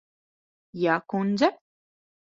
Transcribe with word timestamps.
Jā, 0.85 0.95
kundze. 1.15 1.51